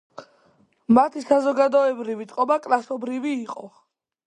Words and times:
მათი 0.97 1.23
საზოგადოებრივი 1.25 2.27
წყობა 2.33 2.59
კლასობრივი 2.67 3.37
იყო. 3.45 3.71